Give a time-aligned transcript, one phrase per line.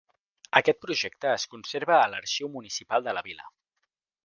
[0.59, 3.49] Aquest projecte es conserva a l'arxiu municipal de la vila.